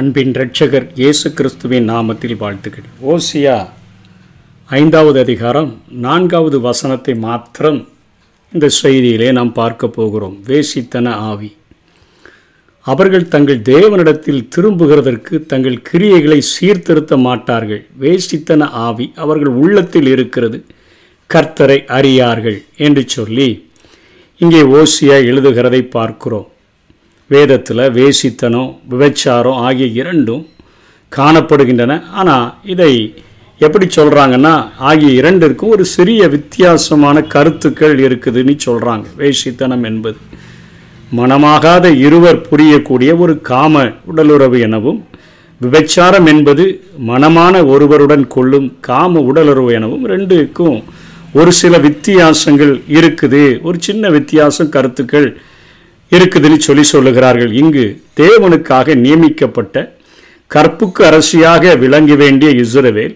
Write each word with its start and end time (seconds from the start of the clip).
அன்பின் 0.00 0.32
இரட்சகர் 0.32 0.84
இயேசு 0.94 1.32
கிறிஸ்துவின் 1.32 1.88
நாமத்தில் 1.90 2.34
வாழ்த்துக்கிறேன் 2.42 2.92
ஓசியா 3.12 3.56
ஐந்தாவது 4.68 5.20
அதிகாரம் 5.20 5.82
நான்காவது 6.04 6.60
வசனத்தை 6.60 7.14
மாத்திரம் 7.14 7.88
இந்த 8.52 8.68
செய்தியிலே 8.82 9.32
நாம் 9.32 9.52
பார்க்க 9.52 9.88
போகிறோம். 9.88 10.36
வேசித்தன 10.46 11.12
ஆவி. 11.30 11.50
அவர்கள் 12.86 13.26
தங்கள் 13.28 13.60
தேவனிடத்தில் 13.72 14.48
திரும்புகிறதற்கு 14.56 15.46
தங்கள் 15.46 15.82
கிரியைகளை 15.90 16.38
சீர்திருத்த 16.38 17.16
மாட்டார்கள். 17.16 17.82
வேசித்தன 18.00 18.70
ஆவி 18.86 19.12
அவர்கள் 19.14 19.52
உள்ளத்தில் 19.64 20.06
இருக்கிறது. 20.06 20.60
கர்த்தரை 21.30 21.78
அறியார்கள் 21.98 22.62
என்று 22.76 23.04
சொல்லி 23.08 23.50
இங்கே 24.38 24.62
ஓசியா 24.78 25.18
எழுதுகிறதை 25.32 25.82
பார்க்கிறோம். 25.98 26.48
வேதத்தில் 27.32 27.82
வேசித்தனம் 27.96 28.70
விபச்சாரம் 28.90 29.58
ஆகிய 29.66 29.86
இரண்டும் 30.00 30.44
காணப்படுகின்றன. 31.12 31.92
ஆனால் 32.20 32.46
இதை 32.72 32.92
எப்படி 33.66 33.86
சொல்கிறாங்கன்னா 33.96 34.52
ஆகிய 34.88 35.10
இரண்டிற்கும் 35.20 35.72
ஒரு 35.76 35.84
சிறிய 35.94 36.22
வித்தியாசமான 36.34 37.22
கருத்துக்கள் 37.34 37.96
இருக்குதுன்னு 38.06 38.54
சொல்கிறாங்க 38.66 39.06
வேசித்தனம் 39.20 39.84
என்பது 39.90 40.18
மனமாகாத 41.18 41.86
இருவர் 42.06 42.40
புரியக்கூடிய 42.50 43.10
ஒரு 43.18 43.34
காம 43.50 43.84
உடலுறவு 44.10 44.58
எனவும் 44.66 45.00
விபச்சாரம் 45.60 46.28
என்பது 46.32 46.64
மனமான 47.10 47.54
ஒருவருடன் 47.72 48.26
கொள்ளும் 48.28 48.68
காம 48.88 49.22
உடலுறவு 49.30 49.70
எனவும் 49.78 50.04
ரெண்டுக்கும் 50.12 50.78
ஒரு 51.40 51.52
சில 51.60 51.74
வித்தியாசங்கள் 51.78 52.72
இருக்குது. 52.98 53.44
ஒரு 53.66 53.76
சின்ன 53.88 54.04
வித்தியாசம் 54.16 54.72
கருத்துக்கள் 54.76 55.28
இருக்குதுன்னு 56.16 56.58
சொல்லி 56.66 56.84
சொல்லுகிறார்கள். 56.92 57.52
இங்கு 57.62 57.84
தேவனுக்காக 58.20 58.94
நியமிக்கப்பட்ட 59.04 59.76
கற்புக்கு 60.54 61.02
அரசியாக 61.10 61.74
விளங்க 61.82 62.14
வேண்டிய 62.22 62.50
இஸ்ரவேல் 62.62 63.14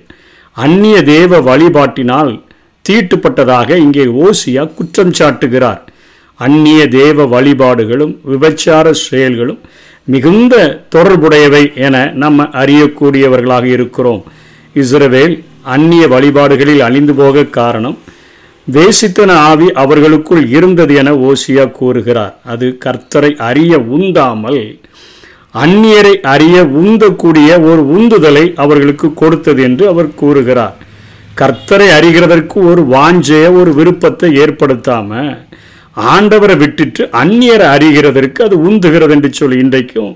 அந்நிய 0.56 0.96
தேவ 1.02 1.40
வழிபாட்டினால் 1.50 2.32
தீட்டுப்பட்டதாக 2.84 3.76
இங்கே 3.84 4.04
ஓசியா 4.24 4.62
குற்றம் 4.78 5.14
சாட்டுகிறார். 5.18 5.80
அந்நிய 6.40 6.80
தேவ 7.00 7.26
வழிபாடுகளும் 7.34 8.14
விபச்சார 8.32 8.86
செயல்களும் 9.08 9.60
மிகுந்த 10.14 10.54
தொடர்புடையவை 10.94 11.64
என 11.86 11.96
நம்ம 12.22 12.48
அறியக்கூடியவர்களாக 12.62 13.66
இருக்கிறோம். 13.76 14.22
இஸ்ரவேல் 14.82 15.36
அந்நிய 15.74 16.04
வழிபாடுகளில் 16.14 16.82
அழிந்து 16.88 17.14
போக 17.20 17.44
காரணம் 17.58 17.96
வேசித்தன 18.68 19.30
ஆவி 19.48 19.66
அவர்களுக்குள் 19.72 20.44
இருந்தது 20.48 20.94
என 20.94 21.10
ஓசியா 21.28 21.64
கூறுகிறார். 21.70 22.34
அது 22.44 22.66
கர்த்தரை 22.84 23.30
அறிய 23.48 23.78
உந்தாமல் 23.96 24.62
அந்நியரை 25.64 26.14
அறிய 26.34 26.56
உந்தக்கூடிய 26.80 27.50
ஒரு 27.70 27.82
உந்துதலை 27.96 28.44
அவர்களுக்கு 28.54 29.08
கொடுத்தது 29.14 29.62
என்று 29.62 29.84
அவர் 29.88 30.08
கூறுகிறார். 30.14 30.76
கர்த்தரை 31.40 31.88
அறிகிறதற்கு 31.98 32.58
ஒரு 32.70 32.82
வாஞ்சைய 32.94 33.46
ஒரு 33.60 33.70
விருப்பத்தை 33.74 34.30
ஏற்படுத்தாம 34.44 35.20
ஆண்டவரை 36.12 36.56
விட்டுட்டு 36.56 37.02
அந்நியரை 37.22 37.66
அறிகிறதற்கு 37.76 38.40
அது 38.42 38.56
உந்துகிறது 38.68 39.10
என்று 39.10 39.30
சொல்லி 39.32 39.58
இன்றைக்கும் 39.58 40.12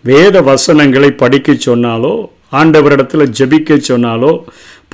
வேத 0.00 0.36
வசனங்களை 0.42 1.10
படிக்க 1.12 1.52
சொன்னாலோ 1.52 2.14
ஆண்டவரிடத்தில் 2.50 3.32
ஜபிக்க 3.38 3.78
சொன்னாலோ 3.88 4.32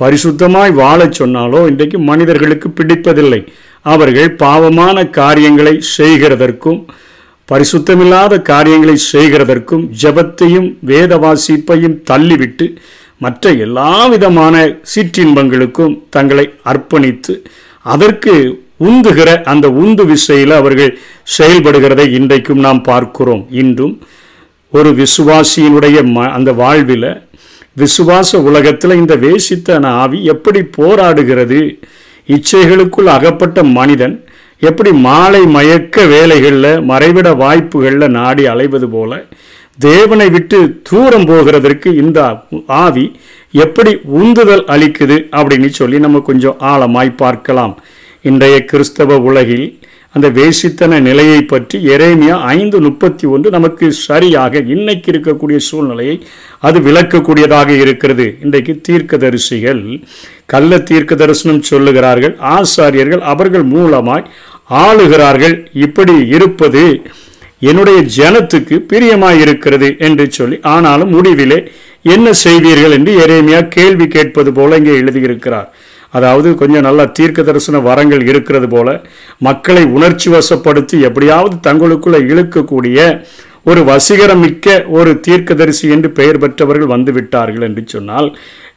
பரிசுத்தமாய் 0.01 0.71
வாழச் 0.73 1.17
சொன்னாலோ 1.21 1.61
இன்றைக்கு 1.67 1.97
மனிதர்களுக்கு 1.99 2.67
பிடிப்பதில்லை. 2.69 3.41
அவர்கள் 3.81 4.29
பாவமான 4.35 5.05
காரியங்களை 5.19 5.73
செய்கிறதற்கும் 5.97 6.79
பரிசுத்தமில்லாத 7.51 8.41
காரியங்களை 8.41 8.95
செய்கிறதற்கும் 9.13 9.83
ஜபத்தையும் 10.01 10.67
வேத 10.81 11.11
வாசிப்பையும் 11.17 11.97
தள்ளிவிட்டு 12.11 12.67
மற்ற 13.17 13.51
எல்லா 13.65 14.05
விதமான 14.05 14.55
சிற்றின்பங்களுக்கும் 14.93 15.95
தங்களை 16.09 16.45
அர்ப்பணித்து 16.65 17.33
அதற்கு 17.81 18.33
உந்துகிற 18.89 19.29
அந்த 19.43 19.69
உந்து 19.83 20.05
விசையில் 20.05 20.53
அவர்கள் 20.55 20.97
செயல்படுகிறதை 21.37 22.05
இன்றைக்கும் 22.19 22.59
நாம் 22.59 22.81
பார்க்கிறோம். 22.81 23.43
இன்றும் 23.61 23.95
ஒரு 24.73 24.89
விசுவாசியினுடைய 25.01 25.97
ம 26.15 26.27
அந்த 26.37 26.51
வாழ்வில் 26.61 27.09
விசுவாச 27.79 28.39
உலகத்தில் 28.49 28.99
இந்த 29.01 29.15
வேசித்தன 29.15 29.85
ஆவி 30.03 30.19
எப்படி 30.25 30.61
போராடுகிறது? 30.77 31.61
இச்சைகளுக்குள் 32.27 33.09
அகப்பட்ட 33.17 33.63
மனிதன் 33.63 34.15
எப்படி 34.61 34.91
மாலை 34.91 35.41
மயக்க 35.45 36.05
வேலைகளில் 36.05 36.71
மறைவிட 36.89 37.27
வாய்ப்புகளில் 37.43 38.07
நாடி 38.09 38.43
அலைவது 38.45 38.87
போல 38.91 39.21
தேவனை 39.79 40.29
விட்டு 40.29 40.57
தூரம் 40.83 41.27
போகிறதற்கு 41.27 41.89
இந்த 42.03 42.19
ஆவி 42.65 43.05
எப்படி 43.51 43.91
உந்துதல் 44.21 44.65
அளிக்குது 44.73 45.17
அப்படின்னு 45.39 45.69
சொல்லி 45.79 45.99
நம்ம 45.99 46.19
கொஞ்சம் 46.19 46.57
ஆழமாய் 46.71 47.11
பார்க்கலாம். 47.15 47.75
இன்றைய 48.21 48.55
கிறிஸ்தவ 48.71 49.17
உலகில் 49.29 49.78
அந்த 50.15 50.27
வேசித்தன 50.37 50.99
நிலையை 51.07 51.41
பற்றி 51.51 51.77
எரேமியா 51.95 52.35
ஐந்து 52.55 52.77
முப்பத்தி 52.85 53.25
ஒன்று 53.33 53.49
நமக்கு 53.55 53.87
சரியாக 54.07 54.61
இன்னைக்கு 54.75 55.07
இருக்கக்கூடிய 55.11 55.57
சூழ்நிலையை 55.67 56.15
அது 56.67 56.77
விளக்கக்கூடியதாக 56.87 57.69
இருக்கிறது. 57.83 58.25
இன்றைக்கு 58.43 58.73
தீர்க்கதரிசிகள் 58.87 59.83
கள்ள 60.53 60.79
தீர்க்க 60.89 61.21
தரிசனம் 61.21 61.67
சொல்லுகிறார்கள் 61.71 62.35
ஆசாரியர்கள் 62.55 63.23
அவர்கள் 63.33 63.65
மூலமாய் 63.75 64.25
ஆளுகிறார்கள். 64.83 65.55
இப்படி 65.85 66.15
இருப்பது 66.37 66.83
என்னுடைய 67.69 67.99
ஜனத்துக்கு 68.17 68.75
பிரியமாய் 68.91 69.39
இருக்கிறது 69.45 69.87
என்று 70.07 70.25
சொல்லி 70.37 70.59
ஆனாலும் 70.73 71.13
முடிவிலே 71.15 71.59
என்ன 72.15 72.29
செய்வீர்கள் 72.43 72.95
என்று 72.97 73.13
எரேமியா 73.25 73.61
கேள்வி 73.77 74.07
கேட்பது 74.07 74.51
போல 74.57 74.77
இங்கே 74.81 74.93
எழுதியிருக்கிறார். 75.01 75.69
அதாவது 76.13 76.49
கொஞ்சம் 76.55 76.85
நல்லா 76.87 77.05
தீர்க்க 77.11 77.41
தரிசன 77.43 77.79
வரங்கள் 77.79 78.23
இருக்கிறது 78.27 78.67
போல 78.67 78.89
மக்களை 79.39 79.83
உணர்ச்சி 79.97 80.29
வசப்படுத்தி 80.29 80.97
எப்படியாவது 81.01 81.55
தங்களுக்குள்ள 81.67 82.19
இழுக்கக்கூடிய 82.31 82.99
ஒரு 83.63 83.81
வசீகரமிக்க 83.83 84.67
ஒரு 84.89 85.11
தீர்க்கதரிசி 85.19 85.85
என்று 85.89 86.09
பெயர் 86.11 86.41
பெற்றவர்கள் 86.43 86.93
வந்துவிட்டார்கள் 86.93 87.65
என்று 87.67 87.83
சொன்னால் 87.87 88.29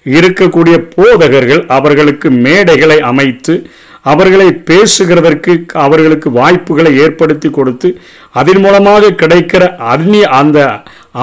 இருக்கக்கூடிய 0.07 0.77
போதகர்கள் 0.95 1.63
அவர்களுக்கு 1.69 2.29
மேடைகளை 2.45 2.99
அமைத்து 3.11 3.55
அவர்களை 4.03 4.49
பேசுகிறதற்கு 4.71 5.53
அவர்களுக்கு 5.85 6.29
வாய்ப்புகளை 6.31 6.93
ஏற்படுத்தி 7.05 7.49
கொடுத்து 7.51 7.89
அதன் 8.33 8.61
மூலமாக 8.61 9.13
கிடைக்கிற 9.13 9.65
அந்நிய 9.93 10.29
அந்த 10.39 10.59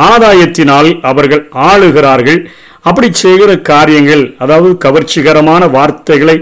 ஆதாயத்தினால் 0.07 0.89
அவர்கள் 1.01 1.43
ஆளுகிறார்கள். 1.61 2.39
அப்படி 2.85 3.07
செய்கிற 3.13 3.51
காரியங்கள் 3.71 4.23
அதாவது 4.39 4.77
கவர்ச்சிகரமான 4.85 5.71
வார்த்தைகளை 5.71 6.37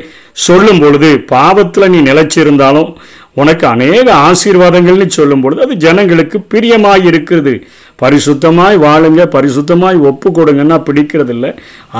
சொல்லும் 0.45 0.79
பொழுது 0.79 1.09
பாவத்தில் 1.33 1.91
நீ 1.93 1.99
நிலைச்சிருந்தாலும் 2.01 2.91
உனக்கு 3.33 3.67
அநேக 3.67 4.05
ஆசீர்வாதங்கள்னு 4.27 5.07
சொல்லும் 5.07 5.41
பொழுது 5.41 5.61
அது 5.61 5.75
ஜனங்களுக்கு 5.75 6.37
பிரியமாய் 6.53 7.03
இருக்கிறது. 7.05 7.53
பரிசுத்தமாய் 8.01 8.77
வாழுங்க 8.77 9.21
பரிசுத்தமாய் 9.35 9.97
ஒப்பு 10.09 10.27
கொடுங்கன்னா 10.29 10.77
பிடிக்கிறது 10.87 11.29
இல்லை 11.29 11.51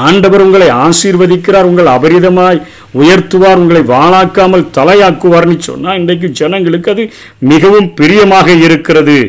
ஆண்டவர் 0.04 0.42
உங்களை 0.42 0.68
ஆசீர்வதிக்கிறார் 0.86 1.64
உங்கள் 1.64 1.92
அபரிதமாய் 1.96 2.60
உயர்த்துவார் 3.00 3.62
உங்களை 3.64 3.82
வாழாக்காமல் 3.96 4.70
தலையாக்குவார்னு 4.78 5.58
சொன்னால் 5.60 6.00
இன்றைக்கு 6.00 6.30
ஜனங்களுக்கு 6.32 6.92
அது 6.92 7.06
மிகவும் 7.52 7.94
பிரியமாக 7.94 8.52
இருக்கிறது. 8.52 9.20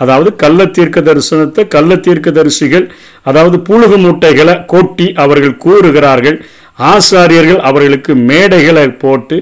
அதாவது 0.00 0.36
கள்ள 0.36 0.66
தீர்க்க 0.66 1.00
தரிசனத்தை 1.00 1.62
கள்ள 1.68 1.96
தீர்க்க 1.96 2.30
தரிசிகள் 2.30 2.86
அதாவது 3.22 3.56
புழுகு 3.68 3.96
மூட்டைகளை 3.96 4.64
கொட்டி 4.64 5.12
அவர்கள் 5.24 5.56
கூறுகிறார்கள். 5.56 6.38
ஆசாரியர்கள் 6.78 7.60
அவர்களுக்கு 7.68 8.12
மேடைகளை 8.28 8.98
போட்டு 8.98 9.36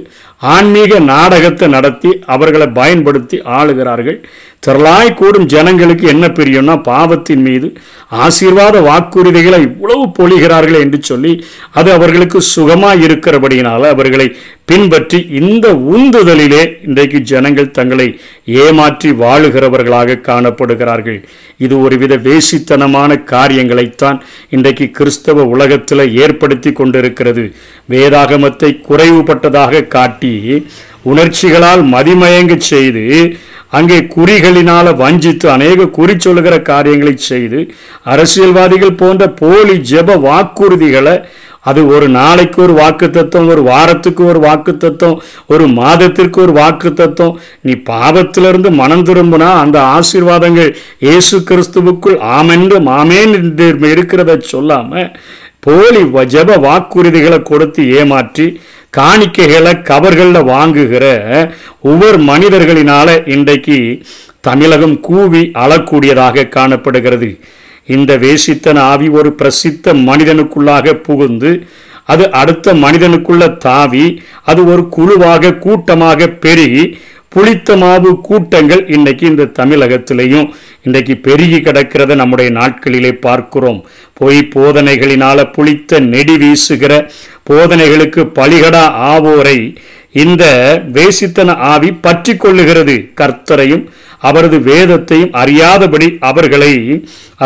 ஆன்மீக 0.54 0.98
நாடகத்தை 1.10 1.66
நடத்தி 1.74 2.10
அவர்களை 2.34 2.66
பயன்படுத்தி 2.78 3.36
ஆளுகிறார்கள். 3.58 4.18
திரளாய் 4.64 5.16
கூடும் 5.18 5.46
ஜனங்களுக்கு 5.52 6.04
என்ன 6.12 6.24
பிரியம்னா 6.36 6.74
பாவத்தின் 6.88 7.42
மீது 7.46 7.68
ஆசீர்வாத 8.24 8.76
வாக்குறுதிகளை 8.88 9.60
இவ்வளவு 9.68 10.04
பொழிகிறார்கள் 10.18 10.82
என்று 10.84 10.98
சொல்லி 11.10 11.32
அது 11.80 11.88
அவர்களுக்கு 11.96 12.40
சுகமாக 12.54 13.04
இருக்கிறபடியினால் 13.06 13.86
அவர்களை 13.92 14.26
பின்பற்றி 14.70 15.18
இந்த 15.40 15.66
உந்துதலிலே 15.94 16.60
இன்றைக்கு 16.86 17.18
ஜனங்கள் 17.30 17.74
தங்களை 17.78 18.06
ஏமாற்றி 18.64 19.10
வாழுகிறவர்களாக 19.22 20.20
காணப்படுகிறார்கள். 20.28 21.18
இது 21.64 21.74
ஒருவித 21.84 22.16
வேசித்தனமான 22.28 23.18
காரியங்களைத்தான் 23.32 24.20
இன்றைக்கு 24.56 24.88
கிறிஸ்தவ 24.98 25.46
உலகத்தில் 25.54 26.04
ஏற்படுத்தி 26.24 26.72
கொண்டிருக்கிறது. 26.72 27.46
வேதாகமத்தை 27.94 28.70
குறைவுபட்டதாக 28.88 29.86
காட்டி 29.96 30.31
உணர்ச்சிகளால் 31.04 31.82
மதிமயங்க 31.92 32.54
செய்து 32.66 33.04
அங்கே 33.72 33.98
குறிகளினால் 34.06 34.90
வஞ்சித்து 34.96 35.46
அநேக 35.50 35.86
குறி 35.90 36.14
சொல்லுகிற 36.18 36.54
காரியங்களை 36.62 37.14
செய்து 37.24 37.60
அரசியல்வாதிகள் 38.12 38.98
போன்ற 38.98 39.26
போலி 39.38 39.76
ஜெப 39.90 40.16
வாக்குறுதிகளை 40.26 41.14
அது 41.66 41.80
ஒரு 41.88 42.06
நாளைக்கு 42.10 42.58
ஒரு 42.62 42.74
வாக்கு 42.74 43.06
தத்துவம் 43.08 43.50
ஒரு 43.50 43.62
வாரத்துக்கு 43.62 44.22
ஒரு 44.24 44.40
வாக்கு 44.40 44.72
தத்துவம் 44.74 45.20
ஒரு 45.48 45.66
மாதத்திற்கு 45.72 46.38
ஒரு 46.40 46.52
வாக்கு 46.52 46.90
தத்துவம் 46.92 47.36
நீ 47.62 47.74
பாவத்திலிருந்து 47.86 48.70
மனம் 48.72 49.04
திரும்பினா 49.04 49.50
அந்த 49.60 49.78
ஆசீர்வாதங்கள் 49.92 50.70
இயேசு 51.06 51.38
கிறிஸ்துவுக்குள் 51.50 52.18
ஆமென்று 52.32 52.80
மாமேன் 52.88 53.34
என்று 53.38 53.68
இருக்கிறத 53.88 54.36
சொல்லாமல் 54.46 55.08
போலி 55.60 56.02
ஜப 56.28 56.58
வாக்குறுதிகளை 56.60 57.40
கொடுத்து 57.42 57.82
ஏமாற்றி 57.92 58.46
காணிக்கைகளை 58.96 59.70
கவர்களில் 59.90 60.48
வாங்குகிற 60.50 61.04
ஒவ்வொரு 61.90 62.18
மனிதர்களினால 62.30 63.08
இன்றைக்கு 63.34 63.76
தமிழகம் 64.46 64.96
கூவி 65.00 65.42
அழக்கூடியதாக 65.62 66.44
காணப்படுகிறது. 66.56 67.30
இந்த 67.94 68.16
வேசித்தன் 68.24 68.80
ஆவி 68.90 69.08
ஒரு 69.18 69.30
பிரசித்த 69.38 69.94
மனிதனுக்குள்ளாக 70.08 70.94
புகுந்து 71.06 71.52
அது 72.12 72.26
அடுத்த 72.40 72.74
மனிதனுக்குள்ள 72.84 73.48
தாவி 73.66 74.04
அது 74.50 74.60
ஒரு 74.72 74.84
குழுவாக 74.88 75.54
கூட்டமாக 75.64 76.28
பெருகி 76.44 76.84
புளித்த 77.28 77.76
மாவு 77.76 78.10
கூட்டங்கள் 78.20 78.82
இன்றைக்கி 78.94 79.24
இந்த 79.32 79.50
தமிழகத்திலையும் 79.58 80.48
இன்றைக்கு 80.86 81.14
பெருகி 81.26 81.58
கிடக்கிறத 81.58 82.14
நம்முடைய 82.14 82.48
நாட்களிலே 82.58 83.12
பார்க்கிறோம். 83.26 83.78
பொய் 84.18 84.40
போதனைகளினால 84.54 85.38
புளித்த 85.52 86.00
நெடி 86.12 86.36
வீசுகிற 86.42 86.92
போதனைகளுக்கு 87.46 88.22
பலிகடா 88.38 88.84
ஆவோரை. 89.12 89.58
இந்த 90.22 90.44
வேசித்தன 90.94 91.50
ஆவி 91.72 91.90
பற்றி 92.06 92.32
கொள்ளுகிறது 92.32 92.94
கர்த்தரையும் 93.20 93.84
அவரது 94.28 94.58
வேதத்தையும் 94.68 95.32
அறியாதபடி 95.42 96.08
அவர்களை 96.30 96.72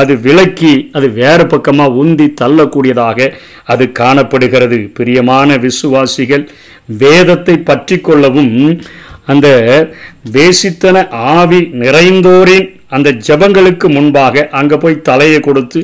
அது 0.00 0.12
விலக்கி 0.24 0.72
அது 0.96 1.08
வேறு 1.20 1.44
பக்கமாக 1.52 1.96
உந்தி 2.02 2.26
தள்ளக்கூடியதாக 2.40 3.28
அது 3.72 3.84
காணப்படுகிறது. 4.00 4.78
பிரியமான 4.98 5.56
விசுவாசிகள் 5.66 6.44
வேதத்தை 7.02 7.56
பற்றி 7.70 7.98
கொள்ளவும் 8.00 8.52
அந்த 9.32 9.48
வேசித்தன 10.34 10.96
ஆவி 11.36 11.60
நிறைந்தோரின் 11.82 12.68
அந்த 12.96 13.08
ஜெபங்களுக்கு 13.26 13.86
முன்பாக 13.94 14.44
அங்கே 14.58 14.76
போய் 14.82 15.04
தலையை 15.08 15.40
கொடுத்து 15.40 15.80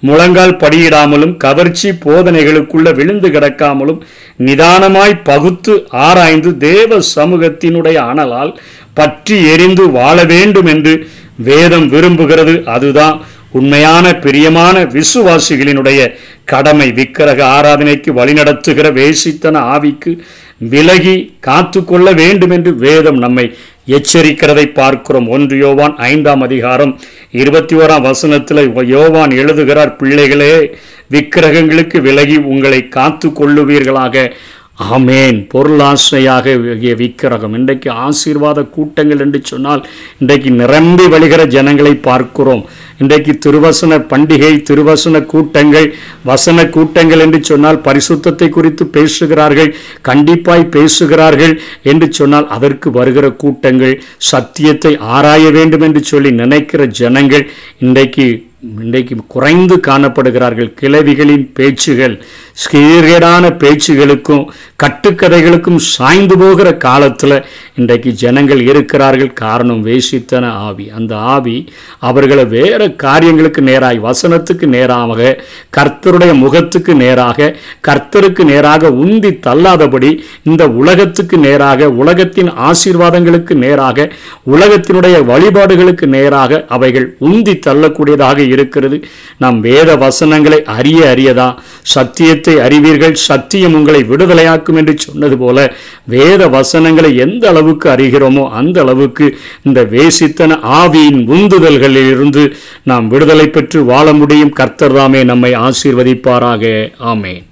முழங்கால் 0.00 0.56
படியிடாமலும் 0.56 1.36
கவர்ச்சி 1.36 1.90
போதனைகளுக்குள்ள 1.90 2.94
விழுந்து 2.94 3.28
கிடக்காமலும் 3.28 4.00
நிதானமாய் 4.38 5.20
பகுத்து 5.24 5.86
ஆராய்ந்து 5.90 6.56
தேவ 6.56 6.98
சமூகத்தினுடைய 7.16 7.94
அனலால் 8.10 8.56
பற்றி 8.94 9.50
எரிந்து 9.52 9.90
வாழ 9.90 10.24
வேண்டும் 10.24 10.66
என்று 10.66 11.08
வேதம் 11.36 11.92
விரும்புகிறது. 11.92 12.64
அதுதான் 12.64 13.24
உண்மையான 13.50 14.14
பிரியமான 14.14 14.84
விசுவாசிகளினுடைய 14.84 16.14
கடமை. 16.44 16.92
விக்கிரக 16.92 17.44
ஆராதனைக்கு 17.44 18.10
வழிநடத்துகிற 18.10 18.92
வேசித்தன 18.98 19.60
ஆவிக்கு 19.74 20.18
விலகி 20.56 21.34
காத்துக்கொள்ள 21.40 22.12
வேண்டும் 22.12 22.50
என்று 22.50 22.76
வேதம் 22.76 23.18
நம்மை 23.18 23.54
எச்சரிக்கிறதை 23.88 24.64
பார்க்கிறோம். 24.72 25.28
ஒன்று 25.28 25.56
யோவான் 25.56 25.96
ஐந்தாம் 25.96 26.40
அதிகாரம் 26.40 26.92
இருபத்தி 27.30 27.76
ஓராம் 27.76 28.00
வசனத்தில் 28.00 28.86
யோவான் 28.86 29.30
எழுதுகிறார் 29.30 29.96
பிள்ளைகளே 29.96 30.70
விக்கிரகங்களுக்கு 31.10 32.00
விலகி 32.00 32.36
உங்களை 32.36 32.88
காத்து 32.88 33.28
கொள்ளுவீர்களாக 33.28 34.32
ஆமேன். 34.78 35.48
பொருளாசையாக 35.52 36.54
விக்கிரகம். 37.00 37.54
இன்றைக்கு 37.54 37.90
ஆசீர்வாத 37.90 38.62
கூட்டங்கள் 38.62 39.20
என்று 39.20 39.40
சொன்னால் 39.42 39.86
இன்றைக்கு 40.18 40.50
நிரம்பி 40.50 41.04
வழிகிற 41.04 41.46
ஜனங்களை 41.46 41.94
பார்க்கிறோம். 41.94 42.64
இன்றைக்கு 42.98 43.32
திருவசன 43.44 43.98
பண்டிகை 44.10 44.52
திருவசன 44.68 45.24
கூட்டங்கள் 45.26 45.94
வசன 46.24 46.66
கூட்டங்கள் 46.66 47.20
என்று 47.20 47.44
சொன்னால் 47.44 47.78
பரிசுத்தத்தை 47.78 48.48
குறித்து 48.48 48.86
பேசுகிறார்கள் 48.86 49.74
கண்டிப்பாய் 50.02 50.64
பேசுகிறார்கள் 50.68 51.60
என்று 51.82 52.12
சொன்னால் 52.12 52.48
அதற்கு 52.48 52.90
வருகிற 52.90 53.30
கூட்டங்கள் 53.30 54.02
சத்தியத்தை 54.16 54.98
ஆராய 54.98 55.50
வேண்டும் 55.50 55.80
என்று 55.80 56.04
சொல்லி 56.04 56.30
நினைக்கிற 56.30 56.86
ஜனங்கள் 56.86 57.46
இன்றைக்கு 57.78 58.45
இன்றைக்கு 58.62 59.16
குறைந்து 59.28 59.76
காணப்படுகிறார்கள். 59.86 60.68
கிளவிகளின் 60.80 61.52
பேச்சுகள் 61.52 62.14
சீர்கேடான 62.62 63.44
பேச்சுகளுக்கும் 63.62 64.44
கட்டுக்கதைகளுக்கும் 64.82 65.76
சாய்ந்து 65.76 66.38
போகிற 66.38 66.76
காலத்தில் 66.76 67.44
இன்றைக்கு 67.74 68.10
ஜனங்கள் 68.12 68.60
இருக்கிறார்கள். 68.60 69.32
காரணம் 69.32 69.82
வேசித்தன 69.86 70.44
ஆவி. 70.68 70.90
அந்த 70.90 71.16
ஆவி 71.16 71.56
அவர்களை 71.98 72.44
வேறு 72.44 72.86
காரியங்களுக்கு 72.96 73.62
நேராய் 73.62 74.00
வசனத்துக்கு 74.06 74.66
நேராக 74.66 75.36
கர்த்தருடைய 75.76 76.34
முகத்துக்கு 76.34 76.94
நேராக 76.94 77.50
கர்த்தருக்கு 77.88 78.44
நேராக 78.44 78.90
உந்தி 79.04 79.32
தள்ளாதபடி 79.48 80.10
இந்த 80.42 80.68
உலகத்துக்கு 80.68 81.38
நேராக 81.38 81.90
உலகத்தின் 81.90 82.50
ஆசீர்வாதங்களுக்கு 82.70 83.54
நேராக 83.54 84.08
உலகத்தினுடைய 84.50 85.16
வழிபாடுகளுக்கு 85.32 86.06
நேராக 86.06 86.64
அவைகள் 86.68 87.08
உந்தி 87.20 87.56
தள்ளக்கூடியதாக 87.66 88.44
இருக்கிறது. 88.48 88.98
நாம் 89.38 89.60
வேத 89.60 89.96
வசனங்களை 89.96 90.62
அறிய 90.64 91.14
அறியதா? 91.16 91.48
சத்தியத்தை 91.82 92.60
அறிவீர்கள். 92.60 93.14
சத்தியம் 93.14 93.74
உங்களை 93.74 94.02
விடுதலையாக்கும் 94.02 94.74
என்று 94.74 94.94
சொன்னது 94.98 95.38
போல 95.38 95.74
வேத 96.04 96.48
வசனங்களை 96.48 97.16
எந்த 97.16 97.48
அளவுக்கு 97.48 97.88
அறிகிறோமோ 97.90 98.48
அந்த 98.50 98.80
அளவுக்கு 98.80 99.38
இந்த 99.62 99.82
வேசித்தன 99.82 100.58
ஆவியின் 100.80 101.20
உந்துதல்களில் 101.36 102.06
இருந்து 102.06 102.56
நாம் 102.82 103.08
விடுதலை 103.08 103.48
பெற்று 103.48 103.84
வாழ 103.84 104.12
முடியும். 104.12 104.50
கர்த்தர் 104.50 104.94
தாமே 104.94 105.24
நம்மை 105.24 105.52
ஆசீர்வதிப்பாராக. 105.52 106.92
ஆமேன். 107.04 107.44